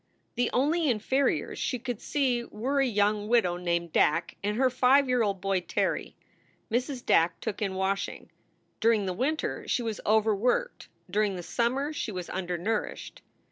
The 0.33 0.49
only 0.51 0.89
inferiors 0.89 1.59
she 1.59 1.77
could 1.77 2.01
see 2.01 2.43
were 2.43 2.79
a 2.79 2.87
young 2.87 3.27
widow 3.27 3.57
named 3.57 3.91
Dack 3.93 4.35
and 4.43 4.57
her 4.57 4.71
five 4.71 5.07
year 5.07 5.21
old 5.21 5.39
boy, 5.41 5.59
Terry. 5.61 6.15
Mrs. 6.71 7.05
Dack 7.05 7.39
took 7.39 7.61
in 7.61 7.75
washing. 7.75 8.31
During 8.79 9.05
the 9.05 9.13
winter 9.13 9.67
she 9.67 9.83
was 9.83 10.01
overworked; 10.03 10.89
during 11.07 11.35
the 11.35 11.43
summer 11.43 11.93
she 11.93 12.11
was 12.11 12.31
undernourished. 12.31 13.21